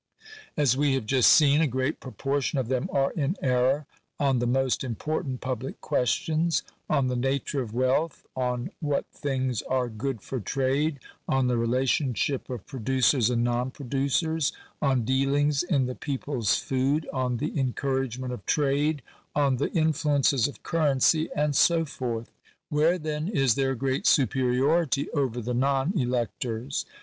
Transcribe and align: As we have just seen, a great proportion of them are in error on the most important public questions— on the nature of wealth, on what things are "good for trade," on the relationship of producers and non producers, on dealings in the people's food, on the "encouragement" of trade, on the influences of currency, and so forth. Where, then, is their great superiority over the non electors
As 0.57 0.75
we 0.75 0.95
have 0.95 1.05
just 1.05 1.31
seen, 1.31 1.61
a 1.61 1.67
great 1.67 1.99
proportion 1.99 2.57
of 2.57 2.69
them 2.69 2.89
are 2.91 3.11
in 3.11 3.35
error 3.39 3.85
on 4.19 4.39
the 4.39 4.47
most 4.47 4.83
important 4.83 5.41
public 5.41 5.79
questions— 5.79 6.63
on 6.89 7.05
the 7.05 7.15
nature 7.15 7.61
of 7.61 7.71
wealth, 7.75 8.25
on 8.35 8.71
what 8.79 9.05
things 9.13 9.61
are 9.61 9.89
"good 9.89 10.23
for 10.23 10.39
trade," 10.39 10.99
on 11.29 11.45
the 11.45 11.55
relationship 11.55 12.49
of 12.49 12.65
producers 12.65 13.29
and 13.29 13.43
non 13.43 13.69
producers, 13.69 14.51
on 14.81 15.03
dealings 15.05 15.61
in 15.61 15.85
the 15.85 15.93
people's 15.93 16.57
food, 16.57 17.07
on 17.13 17.37
the 17.37 17.55
"encouragement" 17.59 18.33
of 18.33 18.43
trade, 18.47 19.03
on 19.35 19.57
the 19.57 19.71
influences 19.71 20.47
of 20.47 20.63
currency, 20.63 21.29
and 21.35 21.55
so 21.55 21.85
forth. 21.85 22.31
Where, 22.69 22.97
then, 22.97 23.27
is 23.27 23.53
their 23.53 23.75
great 23.75 24.07
superiority 24.07 25.11
over 25.11 25.39
the 25.43 25.53
non 25.53 25.93
electors 25.95 26.87